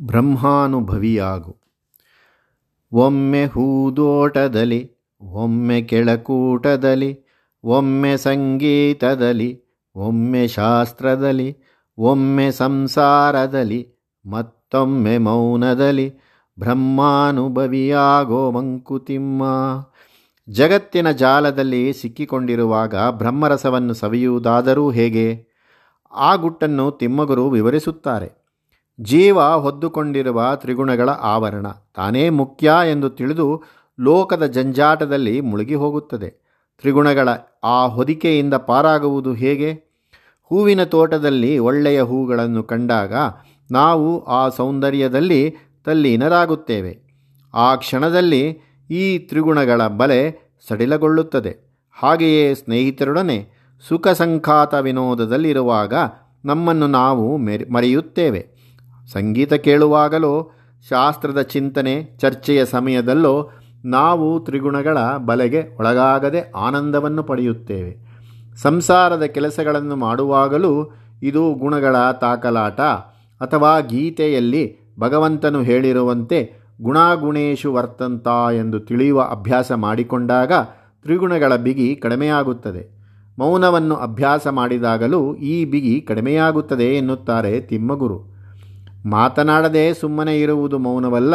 [0.00, 1.56] ಬ್ರಹ್ಮಾನುಭವಿಯಾಗು.
[2.92, 7.24] ಒಮ್ಮೆ ಹೂದೋಟದಲ್ಲಿ, ಒಮ್ಮೆ ಕೆಳಕೂಟದಲ್ಲಿ,
[7.64, 9.64] ಒಮ್ಮೆ ಸಂಗೀತದಲ್ಲಿ,
[9.94, 11.58] ಒಮ್ಮೆ ಶಾಸ್ತ್ರದಲ್ಲಿ,
[11.98, 13.94] ಒಮ್ಮೆ ಸಂಸಾರದಲ್ಲಿ,
[14.26, 16.14] ಮತ್ತೊಮ್ಮೆ ಮೌನದಲ್ಲಿ
[16.58, 19.42] ಬ್ರಹ್ಮಾನುಭವಿಯಾಗೋ ಮಂಕುತಿಮ್ಮ.
[20.48, 25.46] ಜಗತ್ತಿನ ಜಾಲದಲ್ಲಿ ಸಿಕ್ಕಿಕೊಂಡಿರುವಾಗ ಬ್ರಹ್ಮರಸವನ್ನು ಸವಿಯುವುದಾದರೂ ಹೇಗೆ?
[26.12, 28.37] ಆ ಗುಟ್ಟನ್ನು ತಿಮ್ಮಗುರು ವಿವರಿಸುತ್ತಾರೆ.
[29.00, 31.66] ಜೀವ ಹೊದ್ದುಕೊಂಡಿರುವ ತ್ರಿಗುಣಗಳ ಆವರಣ.
[31.94, 33.62] ತಾನೇ ಮುಖ್ಯ ಎಂದು ತಿಳಿದು
[34.00, 36.30] ಲೋಕದ ಜಂಜಾಟದಲ್ಲಿ ಮುಳುಗಿ ಹೋಗುತ್ತದೆ.
[36.80, 37.28] ತ್ರಿಗುಣಗಳ
[37.64, 39.72] ಆ ಹೊದಿಕೆಯಿಂದ ಪಾರಾಗುವುದು ಹೇಗೆ?
[40.42, 43.14] ಹೂವಿನ ತೋಟದಲ್ಲಿ ಒಳ್ಳೆಯ ಹೂಗಳನ್ನು ಕಂಡಾಗ
[43.70, 45.54] ನಾವು ಆ ಸೌಂದರ್ಯದಲ್ಲಿ
[45.84, 46.98] ತಲ್ಲೀನರಾಗುತ್ತೇವೆ.
[47.54, 48.58] ಆ ಕ್ಷಣದಲ್ಲಿ
[48.90, 51.56] ಈ ತ್ರಿಗುಣಗಳ ಬಲೆ ಸಡಿಲಗೊಳ್ಳುತ್ತದೆ.
[51.92, 53.50] ಹಾಗೆಯೇ ಸ್ನೇಹಿತರೊಡನೆ
[53.88, 55.94] ಸುಖ ಸಂಖಾತ ವಿನೋದದಲ್ಲಿರುವಾಗ
[56.44, 58.57] ನಮ್ಮನ್ನು ನಾವು ಮೆರೆ, ಮರೆಯುತ್ತೇವೆ.
[59.12, 60.52] ಸಂಗೀತ ಕೇಳುವಾಗಲೋ,
[60.88, 63.50] ಶಾಸ್ತ್ರದ ಚಿಂತನೆ ಚರ್ಚೆಯ ಸಮಯದಲ್ಲೋ,
[63.84, 68.08] ನಾವು ತ್ರಿಗುಣಗಳ ಬಲೆಗೆ ಒಳಗಾಗದೆ ಆನಂದವನ್ನು ಪಡೆಯುತ್ತೇವೆ.
[68.56, 72.80] ಸಂಸಾರದ ಕೆಲಸಗಳನ್ನು ಮಾಡುವಾಗಲೂ ಇದು ಗುಣಗಳ ತಾಕಲಾಟ,
[73.40, 80.52] ಅಥವಾ ಗೀತೆಯಲ್ಲಿ ಭಗವಂತನು ಹೇಳಿರುವಂತೆ ಗುಣಾಗುಣೇಶು ವರ್ತಂತ ಎಂದು ತಿಳಿಯುವ ಅಭ್ಯಾಸ ಮಾಡಿಕೊಂಡಾಗ
[81.02, 82.98] ತ್ರಿಗುಣಗಳ ಬಿಗಿ ಕಡಿಮೆಯಾಗುತ್ತದೆ.
[83.38, 88.37] ಮೌನವನ್ನು ಅಭ್ಯಾಸ ಮಾಡಿದಾಗಲೂ ಈ ಬಿಗಿ ಕಡಿಮೆಯಾಗುತ್ತದೆ ಎನ್ನುತ್ತಾರೆ ತಿಮ್ಮಗುರು.
[89.08, 91.34] ಮಾತನಾಡದೆ ಸುಮ್ಮನೆ ಇರುವುದು ಮೌನವಲ್ಲ,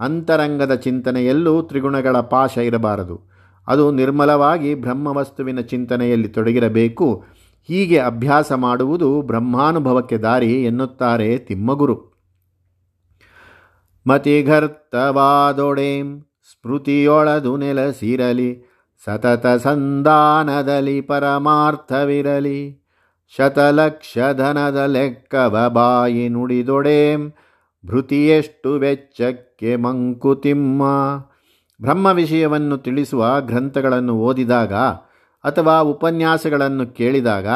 [0.00, 3.34] ಅಂತರಂಗದ ಚಿಂತನೆಯಲ್ಲೂ ತ್ರಿಗುಣಗಳ ಪಾಶ ಇರಬಾರದು.
[3.68, 7.24] ಅದು ನಿರ್ಮಲವಾಗಿ ಬ್ರಹ್ಮವಸ್ತುವಿನ ಚಿಂತನೆಯಲ್ಲಿ ತೊಡಗಿರಬೇಕು.
[7.68, 12.14] ಹೀಗೆ ಅಭ್ಯಾಸ ಮಾಡುವುದು ಬ್ರಹ್ಮಾನುಭವಕ್ಕೆ ದಾರಿ ಎನ್ನುತ್ತಾರೆ ತಿಮ್ಮಗುರು.
[14.06, 18.64] ಮತಿಘರ್ತವಾದೊಡೆಂ ಸ್ಮೃತಿಯೊಳದು ನೆಲಸಿರಲಿ,
[19.04, 22.83] ಸತತ ಸಂಧಾನದಲ್ಲಿ ಪರಮಾರ್ಥವಿರಲಿ.
[23.36, 27.32] ಶತಲಕ್ಷಧನದ ಲೆಕ್ಕವ ಬಾಯಿ ನುಡಿದೊಡೇಂ,
[27.86, 30.82] ಭೃತಿಯೆಷ್ಟು ವೆಚ್ಚಕ್ಕೆ ಮಂಕುತಿಮ್ಮ.
[31.80, 34.74] ಬ್ರಹ್ಮ ವಿಷಯವನ್ನು ತಿಳಿಸುವ ಗ್ರಂಥಗಳನ್ನು ಓದಿದಾಗ
[35.44, 37.46] ಅಥವಾ ಉಪನ್ಯಾಸಗಳನ್ನು ಕೇಳಿದಾಗ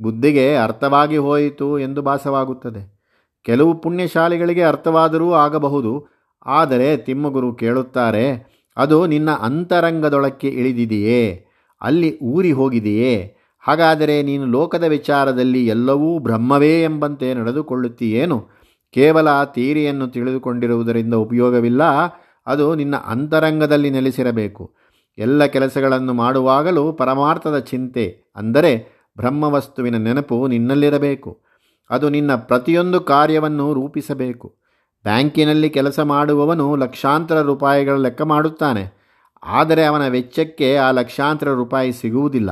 [0.00, 2.82] ಬುದ್ಧಿಗೆ ಅರ್ಥವಾಗಿ ಹೋಯಿತು ಎಂದು ಭಾಸವಾಗುತ್ತದೆ.
[3.44, 6.06] ಕೆಲವು ಪುಣ್ಯಶಾಲಿಗಳಿಗೆ ಅರ್ಥವಾದರೂ ಆಗಬಹುದು,
[6.46, 8.26] ಆದರೆ ತಿಮ್ಮಗುರು ಕೇಳುತ್ತಾರೆ,
[8.76, 11.46] ಅದು ನಿನ್ನ ಅಂತರಂಗದೊಳಕ್ಕೆ ಇಳಿದಿದೆಯೇ?
[11.82, 13.36] ಅಲ್ಲಿ ಊರಿ ಹೋಗಿದೆಯೇ?
[13.64, 18.38] ಹಾಗಾದರೆ ನೀನು ಲೋಕದ ವಿಚಾರದಲ್ಲಿ ಎಲ್ಲವೂ ಬ್ರಹ್ಮವೇ ಎಂಬಂತೆ ನಡೆದುಕೊಳ್ಳುತ್ತೀಯೇನು?
[18.94, 21.82] ಕೇವಲ ತೀರಿಯನ್ನು ತಿಳಿದುಕೊಂಡಿರುವುದರಿಂದ ಉಪಯೋಗವಿಲ್ಲ,
[22.46, 24.64] ಅದು ನಿನ್ನ ಅಂತರಂಗದಲ್ಲಿ ನೆಲೆಸಿರಬೇಕು.
[25.18, 28.04] ಎಲ್ಲ ಕೆಲಸಗಳನ್ನು ಮಾಡುವಾಗಲೂ ಪರಮಾರ್ಥದ ಚಿಂತೆ,
[28.36, 28.72] ಅಂದರೆ
[29.16, 31.30] ಬ್ರಹ್ಮವಸ್ತುವಿನ ನೆನಪು ನಿನ್ನಲ್ಲಿರಬೇಕು.
[31.90, 34.48] ಅದು ನಿನ್ನ ಪ್ರತಿಯೊಂದು ಕಾರ್ಯವನ್ನು ರೂಪಿಸಬೇಕು.
[35.04, 38.84] ಬ್ಯಾಂಕಿನಲ್ಲಿ ಕೆಲಸ ಮಾಡುವವನು ಲಕ್ಷಾಂತರ ರೂಪಾಯಿಗಳ ಲೆಕ್ಕ ಮಾಡುತ್ತಾನೆ,
[39.42, 42.50] ಆದರೆ ಅವನ ವೆಚ್ಚಕ್ಕೆ ಆ ಲಕ್ಷಾಂತರ ರೂಪಾಯಿ ಸಿಗುವುದಿಲ್ಲ.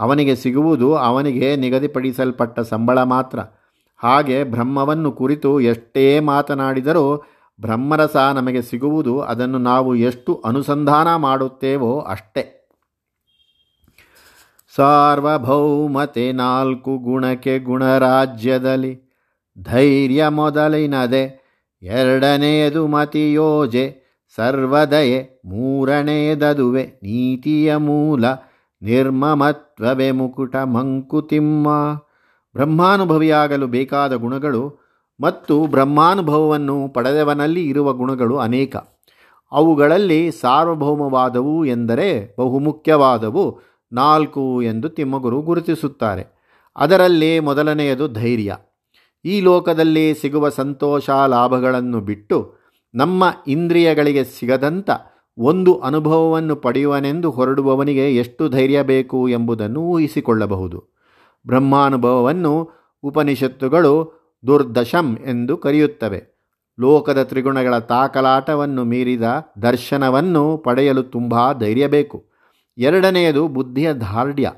[0.00, 3.38] ಅವನಿಗೆ ಸಿಗುವುದು ಅವನಿಗೆ ನಿಗದಿಪಡಿಸಲ್ಪಟ್ಟ ಸಂಬಳ ಮಾತ್ರ.
[3.96, 7.24] ಹಾಗೆ ಬ್ರಹ್ಮವನ್ನು ಕುರಿತು ಎಷ್ಟೇ ಮಾತನಾಡಿದರೂ
[7.60, 12.54] ಬ್ರಹ್ಮರಸ ನಮಗೆ ಸಿಗುವುದು ಅದನ್ನು ನಾವು ಎಷ್ಟು ಅನುಸಂಧಾನ ಮಾಡುತ್ತೇವೋ ಅಷ್ಟೇ.
[14.76, 19.00] ಸಾರ್ವಭೌಮತೆ ನಾಲ್ಕು ಗುಣಕ್ಕೆ ಗುಣರಾಜ್ಯದಲ್ಲಿ
[19.62, 21.48] ಧೈರ್ಯ ಮೊದಲಿನದೆ,
[21.82, 23.98] ಎರಡನೆಯದು ಮತಿಯೋಜೆ,
[24.36, 28.24] ಸರ್ವದಯೆ, ಮೂರನೆಯದದುವೆ, ನೀತಿಯ ಮೂಲ
[28.82, 31.68] ನಿರ್ಮಮತ್ವವೇ ಮುಕುಟ ಮಂಕುತಿಮ್ಮ
[32.54, 34.88] ಬ್ರಹ್ಮಾನುಭವಿಯಾಗಲು ಬೇಕಾದ ಗುಣಗಳು
[35.20, 38.76] ಮತ್ತು ಬ್ರಹ್ಮಾನುಭವವನ್ನು ಪಡೆದವನಲ್ಲಿ ಇರುವ ಗುಣಗಳು ಅನೇಕ.
[39.52, 43.60] ಅವುಗಳಲ್ಲಿ ಸಾರ್ವಭೌಮವಾದವು ಎಂದರೆ ಬಹುಮುಖ್ಯವಾದವು
[43.92, 46.38] ನಾಲ್ಕು ಎಂದು ತಿಮ್ಮಗುರು ಗುರುತಿಸುತ್ತಾರೆ.
[46.76, 48.56] ಅದರಲ್ಲೇ ಮೊದಲನೆಯದು ಧೈರ್ಯ.
[49.24, 52.54] ಈ ಲೋಕದಲ್ಲಿ ಸಿಗುವ ಸಂತೋಷ ಲಾಭಗಳನ್ನು ಬಿಟ್ಟು
[52.94, 54.90] ನಮ್ಮ ಇಂದ್ರಿಯಗಳಿಗೆ ಸಿಗದಂಥ
[55.38, 60.84] ಒಂದು ಅನುಭವವನ್ನು ಪಡೆಯುವನೆಂದು ಹೊರಡುವವನಿಗೆ ಎಷ್ಟು ಧೈರ್ಯ ಬೇಕು ಎಂಬುದನ್ನು ಊಹಿಸಿಕೊಳ್ಳಬಹುದು.
[61.46, 62.70] ಬ್ರಹ್ಮಾನುಭವವನ್ನು
[63.02, 66.38] ಉಪನಿಷತ್ತುಗಳು ದುರ್ದಶಂ ಎಂದು ಕರೆಯುತ್ತವೆ.
[66.80, 69.22] ಲೋಕದ ತ್ರಿಗುಣಗಳ ತಾಕಲಾಟವನ್ನು ಮೀರಿದ
[69.62, 72.24] ದರ್ಶನವನ್ನು ಪಡೆಯಲು ತುಂಬ ಧೈರ್ಯ ಬೇಕು.
[72.78, 74.52] ಎರಡನೆಯದು ಬುದ್ಧಿಯ ಧಾರ್ಢ್ಯ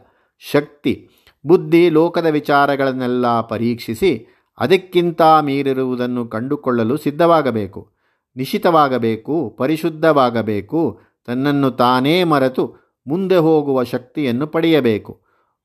[0.52, 1.08] ಶಕ್ತಿ.
[1.46, 4.26] ಬುದ್ಧಿ ಲೋಕದ ವಿಚಾರಗಳನ್ನೆಲ್ಲ ಪರೀಕ್ಷಿಸಿ
[4.58, 7.99] ಅದಕ್ಕಿಂತ ಮೀರಿರುವುದನ್ನು ಕಂಡುಕೊಳ್ಳಲು ಸಿದ್ಧವಾಗಬೇಕು.
[8.36, 15.20] ನಿಶಿತವಾಗಬೇಕು, ಪರಿಶುದ್ಧವಾಗಬೇಕು, ತನ್ನನ್ನು ತಾನೇ ಮರೆತು ಮುಂದೆ ಹೋಗುವ ಶಕ್ತಿಯನ್ನು ಪಡೆಯಬೇಕು.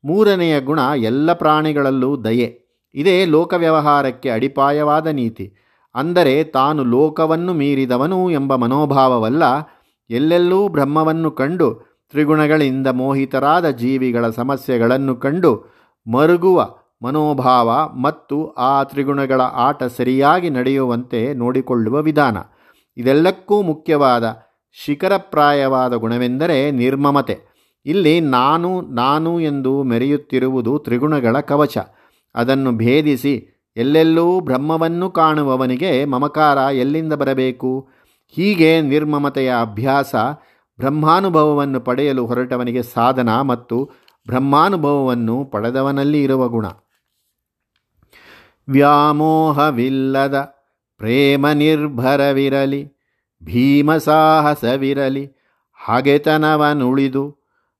[0.06, 2.66] ಮೂರನೆಯ ಗುಣ ಎಲ್ಲ ಪ್ರಾಣಿಗಳಲ್ಲೂ ದಯೆ.
[2.96, 5.54] ಇದೇ ಲೋಕ ವ್ಯವಹಾರಕ್ಕೆ ಅಡಿಪಾಯವಾದ ನೀತಿ.
[5.96, 9.44] ಅಂದರೆ ತಾನು ಲೋಕವನ್ನು ಮೀರಿದವನು ಎಂಬ ಮನೋಭಾವವಲ್ಲ,
[10.10, 11.74] ಎಲ್ಲೆಲ್ಲೂ ಬ್ರಹ್ಮವನ್ನು ಕಂಡು,
[12.10, 15.66] ತ್ರಿಗುಣಗಳಿಂದ ಮೋಹಿತರಾದ ಜೀವಿಗಳ ಸಮಸ್ಯೆಗಳನ್ನು ಕಂಡು,
[16.08, 22.38] ಮರುಗುವ ಮನೋಭಾವ ಮತ್ತು ಆ ತ್ರಿಗುಣಗಳ ಆಟ ಸರಿಯಾಗಿ ನಡೆಯುವಂತೆ ನೋಡಿಕೊಳ್ಳುವ ವಿಧಾನ.
[22.98, 24.38] ಇದೆಲ್ಲಕ್ಕೂ ಮುಖ್ಯವಾದ
[24.72, 27.56] ಶಿಖರಪ್ರಾಯವಾದ ಗುಣವೆಂದರೆ ನಿರ್ಮಮತೆ.
[27.86, 31.78] ಇಲ್ಲಿ ನಾನು ನಾನು ಎಂದು ಮೆರೆಯುತ್ತಿರುವುದು ತ್ರಿಗುಣಗಳ ಕವಚ.
[32.36, 33.48] ಅದನ್ನು ಭೇದಿಸಿ
[33.78, 37.90] ಎಲ್ಲೆಲ್ಲೂ ಬ್ರಹ್ಮವನ್ನು ಕಾಣುವವನಿಗೆ ಮಮಕಾರ ಎಲ್ಲಿಂದ ಬರಬೇಕು?
[38.30, 40.16] ಹೀಗೆ ನಿರ್ಮಮತೆಯ ಅಭ್ಯಾಸ
[40.78, 43.90] ಬ್ರಹ್ಮಾನುಭವವನ್ನು ಪಡೆಯಲು ಹೊರಟವನಿಗೆ ಸಾಧನ ಮತ್ತು
[44.28, 46.66] ಬ್ರಹ್ಮಾನುಭವವನ್ನು ಪಡೆದವನಲ್ಲಿ ಇರುವ ಗುಣ.
[48.68, 50.55] ವ್ಯಾಮೋಹವಿಲ್ಲದ
[50.98, 52.94] ಪ್ರೇಮ ನಿರ್ಭರವಿರಲಿ
[53.44, 55.32] ಭೀಮಸಾಹಸವಿರಲಿ,
[55.86, 57.38] ಹಾಗೆತನವನುಳಿದು,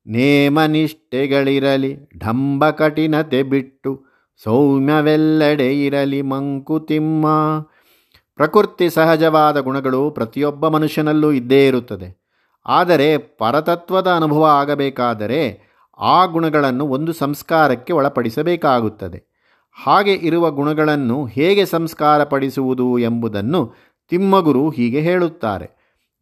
[0.08, 4.06] ನೇಮನಿಷ್ಠೆಗಳಿರಲಿ ಢಂಬ ಕಠಿಣತೆ ಬಿಟ್ಟು
[4.44, 7.26] ಸೌಮ್ಯವೆಲ್ಲೆಡೆ ಇರಲಿ, ಮಂಕುತಿಮ್ಮ.
[8.36, 12.26] ಪ್ರಕೃತಿ ಸಹಜವಾದ ಗುಣಗಳು ಪ್ರತಿಯೊಬ್ಬ ಮನುಷ್ಯನಲ್ಲೂ ಇದ್ದೇ ಇರುತ್ತದೆ.
[12.66, 15.60] ಆದರೆ ಪರತತ್ವದ ಅನುಭವ ಆಗಬೇಕಾದರೆ
[16.00, 19.35] ಆ ಗುಣಗಳನ್ನು ಒಂದು ಸಂಸ್ಕಾರಕ್ಕೆ ಒಳಪಡಿಸಬೇಕಾಗುತ್ತದೆ.
[19.84, 23.62] ಹಾಗೆ ಇರುವ ಗುಣಗಳನ್ನು ಹೇಗೆ ಸಂಸ್ಕಾರ ಪಡಿಸುವುದು ಎಂಬುದನ್ನು
[24.10, 25.68] ತಿಮ್ಮಗುರು ಹೀಗೆ ಹೇಳುತ್ತಾರೆ.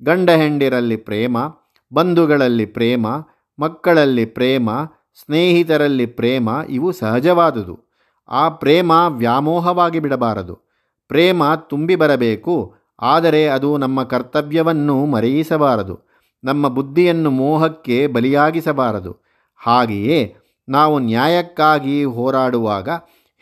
[0.01, 1.37] ಗಂಡ ಹೆಂಡಿರಲ್ಲಿ ಪ್ರೇಮ,
[1.91, 3.07] ಬಂಧುಗಳಲ್ಲಿ ಪ್ರೇಮ,
[3.59, 4.69] ಮಕ್ಕಳಲ್ಲಿ ಪ್ರೇಮ,
[5.19, 7.75] ಸ್ನೇಹಿತರಲ್ಲಿ ಪ್ರೇಮ ಇವು ಸಹಜವಾದುದು.
[8.29, 10.55] ಆ ಪ್ರೇಮ ವ್ಯಾಮೋಹವಾಗಿ ಬಿಡಬಾರದು.
[11.07, 15.95] ಪ್ರೇಮ ತುಂಬಿ ಬರಬೇಕು, ಆದರೆ ಅದು ನಮ್ಮ ಕರ್ತವ್ಯವನ್ನು ಮರೆಯಿಸಬಾರದು.
[16.43, 19.11] ನಮ್ಮ ಬುದ್ಧಿಯನ್ನು ಮೋಹಕ್ಕೆ ಬಲಿಯಾಗಿಸಬಾರದು.
[19.57, 20.35] ಹಾಗೆಯೇ
[20.69, 22.89] ನಾವು ನ್ಯಾಯಕ್ಕಾಗಿ ಹೋರಾಡುವಾಗ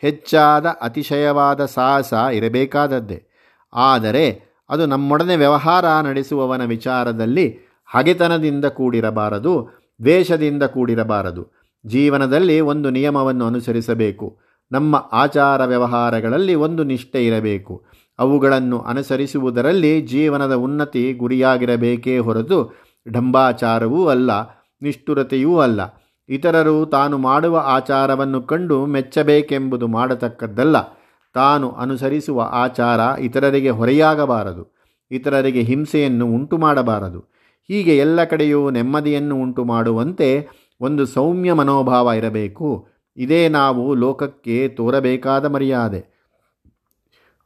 [0.02, 3.28] ಹೆಚ್ಚಾದ ಅತಿಶಯವಾದ ಸಾಹಸ ಇರಬೇಕಾದದ್ದೇ.
[3.74, 9.68] ಆದರೆ ಅದು ನಮ್ಮೊಡನೆ ವ್ಯವಹಾರ ನಡೆಸುವವನ ವಿಚಾರದಲ್ಲಿ ಹಗೆತನದಿಂದ ಕೂಡಿರಬಾರದು,
[10.02, 11.66] ದ್ವೇಷದಿಂದ ಕೂಡಿರಬಾರದು.
[11.86, 14.38] ಜೀವನದಲ್ಲಿ ಒಂದು ನಿಯಮವನ್ನು ಅನುಸರಿಸಬೇಕು.
[14.72, 17.84] ನಮ್ಮ ಆಚಾರ ವ್ಯವಹಾರಗಳಲ್ಲಿ ಒಂದು ನಿಷ್ಠೆ ಇರಬೇಕು.
[18.18, 22.82] ಅವುಗಳನ್ನು ಅನುಸರಿಸುವುದರಲ್ಲಿ ಜೀವನದ ಉನ್ನತಿ ಗುರಿಯಾಗಿರಬೇಕೇ ಹೊರತು
[23.12, 24.30] ಢಂಬಾಚಾರವೂ ಅಲ್ಲ,
[24.82, 26.01] ನಿಷ್ಠುರತೆಯೂ ಅಲ್ಲ.
[26.32, 30.76] ಇತರರು ತಾನು ಮಾಡುವ ಆಚಾರವನ್ನು ಕಂಡು ಮೆಚ್ಚಬೇಕೆಂಬುದು ಮಾಡತಕ್ಕದ್ದಲ್ಲ.
[31.34, 34.76] ತಾನು ಅನುಸರಿಸುವ ಆಚಾರ ಇತರರಿಗೆ ಹೊರೆಯಾಗಬಾರದು.
[35.10, 37.20] ಇತರರಿಗೆ ಹಿಂಸೆಯನ್ನು ಉಂಟು ಮಾಡಬಾರದು
[37.68, 40.48] ಹೀಗೆ ಎಲ್ಲ ಕಡೆಯೂ ನೆಮ್ಮದಿಯನ್ನು ಉಂಟು ಮಾಡುವಂತೆ
[40.80, 42.88] ಒಂದು ಸೌಮ್ಯ ಮನೋಭಾವ ಇರಬೇಕು.
[43.16, 46.00] ಇದೇ ನಾವು ಲೋಕಕ್ಕೆ ತೋರಬೇಕಾದ ಮರ್ಯಾದೆ.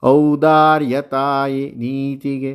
[0.05, 2.53] ಔದಾರ್ಯತಾಯಿ ನೀತಿಗೆ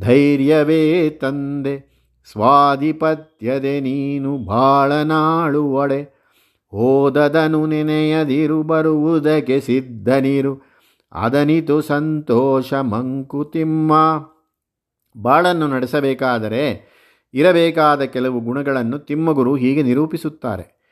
[0.00, 1.91] ಧೈರ್ಯವೇ ತಂದೆ.
[2.30, 6.22] ಸ್ವಾಧಿಪತ್ಯದೆ ನೀನು ಬಾಳನಾಳು ಒಡೆ.
[6.72, 10.62] ಓದದನು ನೆನೆಯದಿರು, ಬರುವುದಕ್ಕೆ ಸಿದ್ಧನಿರು.
[11.12, 13.92] ಅದನಿತು ಸಂತೋಷ ಮಂಕುತಿಮ್ಮ.
[15.22, 16.92] ಬಾಳನ್ನು ನಡೆಸಬೇಕಾದರೆ,
[17.34, 20.82] ಇರಬೇಕಾದ ಕೆಲವು ಗುಣಗಳನ್ನು ತಿಮ್ಮಗುರು ಹೀಗೆ ನಿರೂಪಿಸುತ್ತಾರೆ.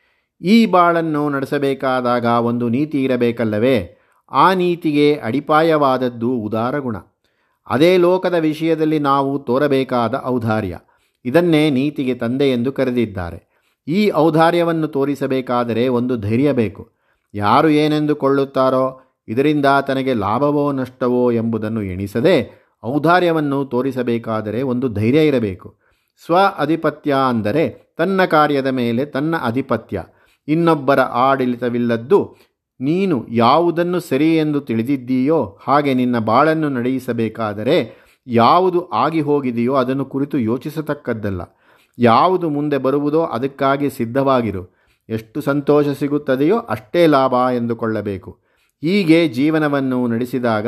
[0.41, 3.97] ಈ ಬಾಳನ್ನು ನಡೆಸಬೇಕಾದಾಗ ಒಂದು ನೀತಿ ಇರಬೇಕಲ್ಲವೇ?
[4.31, 6.97] ಆ ನೀತಿಗೆ ಅಡಿಪಾಯವಾದದ್ದು ಉದಾರ ಗುಣ
[7.69, 10.79] ಅದೇ ಲೋಕದ ವಿಷಯದಲ್ಲಿ ನಾವು ತೋರಬೇಕಾದ ಔದಾರ್ಯ.
[11.25, 13.51] ಇದನ್ನೇ ನೀತಿಗೆ ತಂದೆ ಎಂದು ಕರೆದಿದ್ದಾರೆ.
[13.87, 16.91] ಈ ಔದಾರ್ಯವನ್ನು ತೋರಿಸಬೇಕಾದರೆ ಒಂದು ಧೈರ್ಯ ಬೇಕು.
[17.33, 22.35] ಯಾರು ಏನೆಂದುಕೊಳ್ಳುತ್ತಾರೋ, ಇದರಿಂದ ತನಗೆ ಲಾಭವೋ ನಷ್ಟವೋ ಎಂಬುದನ್ನು ಎಣಿಸದೆ
[22.83, 25.75] ಔದಾರ್ಯವನ್ನು ತೋರಿಸಬೇಕಾದರೆ ಒಂದು ಧೈರ್ಯ ಇರಬೇಕು.
[26.25, 30.03] ಸ್ವ ಅಧಿಪತ್ಯ ಅಂದರೆ ತನ್ನ ಕಾರ್ಯದ ಮೇಲೆ ತನ್ನ ಅಧಿಪತ್ಯ.
[30.47, 32.35] ಇನ್ನೊಬ್ಬರ ಆಡಳಿತವಿಲ್ಲದ್ದು
[32.81, 37.77] ನೀನು ಯಾವುದನ್ನು ಸರಿ ಎಂದು ತಿಳಿದಿದ್ದೀಯೋ ಹಾಗೆ ನಿನ್ನ ಬಾಳನ್ನು ನಡೆಯಿಸಬೇಕಾದರೆ
[38.33, 41.41] ಯಾವುದು ಆಗಿ ಹೋಗಿದೆಯೋ ಅದನ್ನು ಕುರಿತು ಯೋಚಿಸತಕ್ಕದ್ದಲ್ಲ.
[41.97, 44.75] ಯಾವುದು ಮುಂದೆ ಬರುವುದೋ ಅದಕ್ಕಾಗಿ ಸಿದ್ಧವಾಗಿರು.
[45.09, 48.39] ಎಷ್ಟು ಸಂತೋಷ ಸಿಗುತ್ತದೆಯೋ ಅಷ್ಟೇ ಲಾಭ ಎಂದುಕೊಳ್ಳಬೇಕು.
[48.81, 50.67] ಹೀಗೆ ಜೀವನವನ್ನು ನಡೆಸಿದಾಗ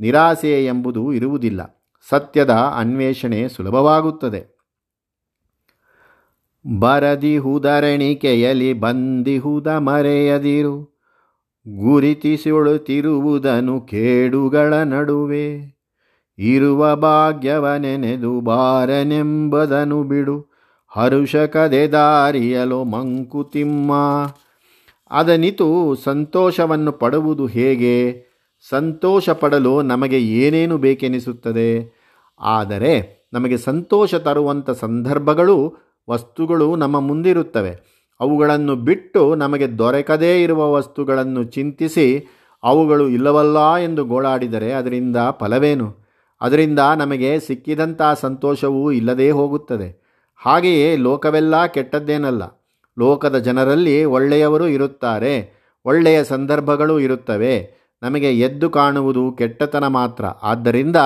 [0.00, 1.86] ನಿರಾಸೆ ಎಂಬುದು ಇರುವುದಿಲ್ಲ.
[2.10, 4.54] ಸತ್ಯದ ಅನ್ವೇಷಣೆ ಸುಲಭವಾಗುತ್ತದೆ.
[6.78, 11.00] ಬರದಿಹುದರಣಿಕೆಯಲಿ ಬಂದಿಹುದ ಮರೆಯದಿರು.
[11.68, 15.73] ಗುರಿತಿಸುಳುತ್ತಿರುವುದನು ಕೇಡುಗಳ ನಡುವೆ.
[16.38, 20.54] ಇರುವ ಭಾಗ್ಯವನೆನೆದು ಬಾರನೆಂಬದನು ಬಿಡು.
[20.88, 23.92] ಹರುಷಕದೆ ದಾರಿಯಲು ಮಂಕುತಿಮ್ಮ
[25.10, 28.24] ಅದನಿತು ಸಂತೋಷವನ್ನು ಪಡುವುದು ಹೇಗೆ?
[28.68, 31.98] ಸಂತೋಷ ಪಡಲು ನಮಗೆ ಏನೇನು ಬೇಕೆನಿಸುತ್ತದೆ?
[32.40, 35.76] ಆದರೆ ನಮಗೆ ಸಂತೋಷ ತರುವಂಥ ಸಂದರ್ಭಗಳು,
[36.10, 38.04] ವಸ್ತುಗಳು ನಮ್ಮ ಮುಂದಿರುತ್ತವೆ.
[38.20, 42.26] ಅವುಗಳನ್ನು ಬಿಟ್ಟು ನಮಗೆ ದೊರಕದೇ ಇರುವ ವಸ್ತುಗಳನ್ನು ಚಿಂತಿಸಿ
[42.64, 46.03] ಅವುಗಳು ಇಲ್ಲವಲ್ಲ ಎಂದು ಗೋಳಾಡಿದರೆ ಅದರಿಂದ ಫಲವೇನು?
[46.40, 50.04] ಅದರಿಂದ ನಮಗೆ ಸಿಕ್ಕಿದಂಥ ಸಂತೋಷವೂ ಇಲ್ಲದೇ ಹೋಗುತ್ತದೆ.
[50.36, 52.42] ಹಾಗೆಯೇ ಲೋಕವೆಲ್ಲ ಕೆಟ್ಟದ್ದೇನಲ್ಲ.
[52.98, 55.64] ಲೋಕದ ಜನರಲ್ಲಿ ಒಳ್ಳೆಯವರು ಇರುತ್ತಾರೆ.
[55.84, 57.84] ಒಳ್ಳೆಯ ಸಂದರ್ಭಗಳು ಇರುತ್ತವೆ.
[58.02, 60.24] ನಮಗೆ ಎದ್ದು ಕಾಣುವುದು ಕೆಟ್ಟತನ ಮಾತ್ರ.
[60.24, 60.96] ಆದ್ದರಿಂದ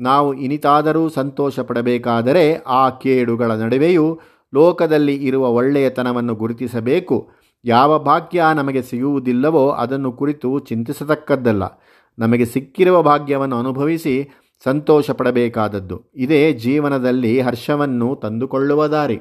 [0.00, 4.20] ನಾವು ಇನಿತಾದರೂ ಸಂತೋಷ ಪಡಬೇಕಾದರೆ ಆ ಕೇಡುಗಳ ನಡುವೆಯೂ
[4.54, 7.30] ಲೋಕದಲ್ಲಿ ಇರುವ ಒಳ್ಳೆಯತನವನ್ನು ಗುರುತಿಸಬೇಕು.
[7.64, 11.62] ಯಾವ ಭಾಗ್ಯ ನಮಗೆ ಸಿಗುವುದಿಲ್ಲವೋ ಅದನ್ನು ಕುರಿತು ಚಿಂತಿಸತಕ್ಕದ್ದಲ್ಲ.
[12.18, 14.30] ನಮಗೆ ಸಿಕ್ಕಿರುವ ಭಾಗ್ಯವನ್ನು ಅನುಭವಿಸಿ
[14.64, 19.20] ಸಂತೋಷ ಪಡಬೇಕಾದದ್ದು ಇದೇ ಜೀವನದಲ್ಲಿ ಹರ್ಷವನ್ನು ತಂದುಕೊಳ್ಳುವ ದಾರಿ.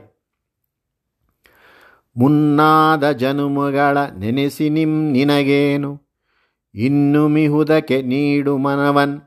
[2.18, 6.02] ಮುನ್ನಾದ ಜನುಮಗಳ ನೆನೆಸಿ ನಿಮ್ ನಿನಗೇನು?
[6.76, 9.22] ಇನ್ನು ಮಿಹುದಕ್ಕೆ ನೀಡು ಮನವನ್.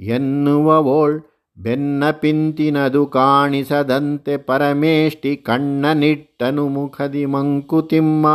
[0.00, 1.22] ಎನ್ನುವವೋಳ್
[1.58, 8.26] ಬೆನ್ನ ಪಿಂತಿನದು ಕಾಣಿಸದಂತೆ ಪರಮೇಷ್ಟಿ ಕಣ್ಣ ನಿಟ್ಟನು ಮುಖದಿ ಮಂಕುತಿಮ್ಮ.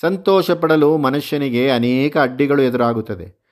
[0.00, 3.42] ಸಂತೋಷ ಪಡಲು ಮನುಷ್ಯನಿಗೆ ಅನೇಕ ಅಡ್ಡಿಗಳು ಎದುರಾಗುತ್ತದೆ.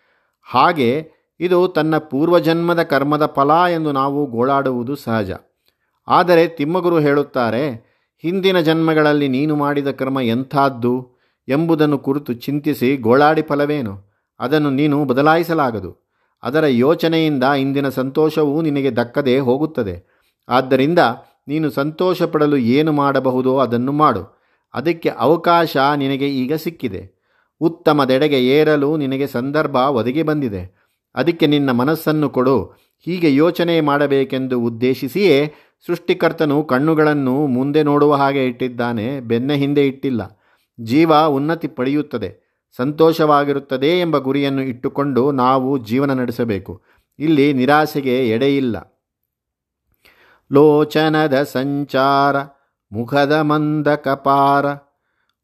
[0.45, 5.31] ಹಾಗೆ ಇದು ತನ್ನ ಪೂರ್ವಜನ್ಮದ ಕರ್ಮದ ಫಲ ಎಂದು ನಾವು ಗೋಳಾಡುವುದು ಸಹಜ.
[6.09, 14.11] ಆದರೆ ತಿಮ್ಮಗುರು ಹೇಳುತ್ತಾರೆ, ಹಿಂದಿನ ಜನ್ಮಗಳಲ್ಲಿ ನೀನು ಮಾಡಿದ ಕರ್ಮ ಎಂಥಾದ್ದು ಎಂಬುದನ್ನು ಕುರಿತು ಚಿಂತಿಸಿ ಗೋಳಾಡಿ ಫಲವೇನು?
[14.41, 16.11] ಅದನ್ನು ನೀನು ಬದಲಾಯಿಸಲಾಗದು.
[16.43, 20.27] ಅದರ ಯೋಚನೆಯಿಂದ ಇಂದಿನ ಸಂತೋಷವೂ ನಿನಗೆ ದಕ್ಕದೆ ಹೋಗುತ್ತದೆ.
[20.49, 20.99] ಆದ್ದರಿಂದ
[21.49, 24.41] ನೀನು ಸಂತೋಷ ಪಡಲು ಏನು ಮಾಡಬಹುದೋ ಅದನ್ನು ಮಾಡು.
[24.75, 27.21] ಅದಕ್ಕೆ ಅವಕಾಶ ನಿನಗೆ ಈಗ ಸಿಕ್ಕಿದೆ.
[27.61, 30.80] ಉತ್ತಮದೆಡೆಗೆ ಏರಲು ನಿನಗೆ ಸಂದರ್ಭ ಒದಗಿ ಬಂದಿದೆ.
[31.15, 32.65] ಅದಕ್ಕೆ ನಿನ್ನ ಮನಸ್ಸನ್ನು ಕೊಡು.
[32.99, 35.55] ಹೀಗೆ ಯೋಚನೆ ಮಾಡಬೇಕೆಂದು ಉದ್ದೇಶಿಸಿಯೇ
[35.87, 40.41] ಸೃಷ್ಟಿಕರ್ತನು ಕಣ್ಣುಗಳನ್ನು ಮುಂದೆ ನೋಡುವ ಹಾಗೆ ಇಟ್ಟಿದ್ದಾನೆ, ಬೆನ್ನ ಹಿಂದೆ ಇಟ್ಟಿಲ್ಲ.
[40.81, 42.51] ಜೀವ ಉನ್ನತಿ ಪಡೆಯುತ್ತದೆ.
[42.77, 46.83] ಸಂತೋಷವಾಗಿರುತ್ತದೆ ಎಂಬ ಗುರಿಯನ್ನು ಇಟ್ಟುಕೊಂಡು ನಾವು ಜೀವನ ನಡೆಸಬೇಕು.
[47.19, 48.97] ಇಲ್ಲಿ ನಿರಾಸೆಗೆ ಎಡೆಯಿಲ್ಲ
[50.53, 52.37] ಲೋಚನದ ಸಂಚಾರ,
[52.93, 54.67] ಮುಖದ ಮಂದ ಕಪಾರ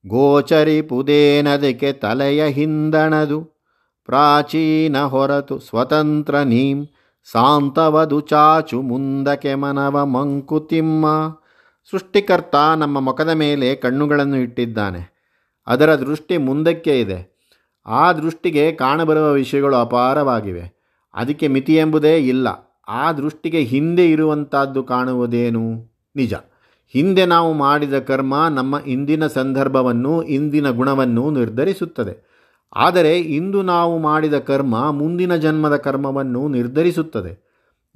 [0.07, 3.56] ಗೋಚರಿ ಪುದೇನದಕ್ಕೆ ತಲೆಯ ಹಿಂದಣದು.
[4.07, 6.87] ಪ್ರಾಚೀನ ಹೊರತು ಸ್ವತಂತ್ರ ನೀಂ
[7.33, 11.07] ಸಾಂತವದು ಚಾಚು ಮುಂದಕ್ಕೆ ಮನವ ಮಂಕುತಿಮ್ಮ.
[11.91, 15.17] ಸೃಷ್ಟಿಕರ್ತ ನಮ್ಮ ಮುಖದ ಮೇಲೆ ಕಣ್ಣುಗಳನ್ನು ಇಟ್ಟಿದ್ದಾನೆ.
[15.67, 17.37] ಅದರ ದೃಷ್ಟಿ ಮುಂದಕ್ಕೆ ಇದೆ.
[17.87, 20.77] ಆ ದೃಷ್ಟಿಗೆ ಕಾಣಬರುವ ವಿಷಯಗಳು ಅಪಾರವಾಗಿವೆ.
[21.15, 22.49] ಅದಕ್ಕೆ ಮಿತಿ ಎಂಬುದೇ ಇಲ್ಲ.
[22.89, 25.93] ಆ ದೃಷ್ಟಿಗೆ ಹಿಂದೆ ಇರುವಂಥದ್ದು ಕಾಣುವುದೇನು?
[26.17, 26.35] ನಿಜ.
[26.89, 32.26] ಹಿಂದೆ ನಾವು ಮಾಡಿದ ಕರ್ಮ ನಮ್ಮ ಇಂದಿನ ಸಂದರ್ಭವನ್ನು, ಇಂದಿನ ಗುಣವನ್ನು ನಿರ್ಧರಿಸುತ್ತದೆ.
[32.75, 37.47] ಆದರೆ ಇಂದು ನಾವು ಮಾಡಿದ ಕರ್ಮ ಮುಂದಿನ ಜನ್ಮದ ಕರ್ಮವನ್ನು ನಿರ್ಧರಿಸುತ್ತದೆ.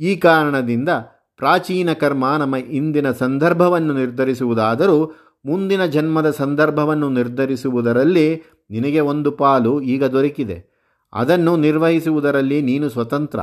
[0.01, 0.89] ಈ ಕಾರಣದಿಂದ
[1.37, 5.15] ಪ್ರಾಚೀನ ಕರ್ಮ ನಮ್ಮ ಇಂದಿನ ಸಂದರ್ಭವನ್ನು ನಿರ್ಧರಿಸುವುದಾದರೂ
[5.47, 10.71] ಮುಂದಿನ ಜನ್ಮದ ಸಂದರ್ಭವನ್ನು ನಿರ್ಧರಿಸುವುದರಲ್ಲಿ ನಿನಗೆ ಒಂದು ಪಾಲು ಈಗ ದೊರಕಿದೆ.
[11.13, 13.41] ಅದನ್ನು ನಿರ್ವಹಿಸುವುದರಲ್ಲಿ ನೀನು ಸ್ವತಂತ್ರ.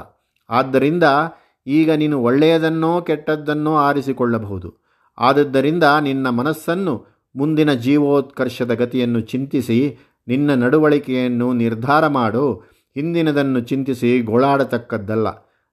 [0.49, 1.03] ಆದ್ದರಿಂದ
[1.67, 4.83] ಈಗ ನೀನು ಒಳ್ಳೆಯದನ್ನೋ ಕೆಟ್ಟದ್ದನ್ನೋ ಆರಿಸಿಕೊಳ್ಳಬಹುದು.
[5.17, 7.05] ಆದದ್ದರಿಂದ ನಿನ್ನ ಮನಸ್ಸನ್ನು
[7.35, 12.53] ಮುಂದಿನ ಜೀವೋತ್ಕರ್ಷದ ಗತಿಯನ್ನು ಚಿಂತಿಸಿ ನಿನ್ನ ನಡವಳಿಕೆಯನ್ನು ನಿರ್ಧಾರ ಮಾಡು.
[12.95, 15.27] ಹಿಂದಿನದನ್ನು ಚಿಂತಿಸಿ ಗೋಳಾಡತಕ್ಕದ್ದಲ್ಲ.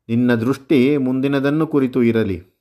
[0.08, 2.53] ನಿನ್ನ ದೃಷ್ಟಿ ಮುಂದಿನದನ್ನು ಕುರಿತು ಇರಲಿ.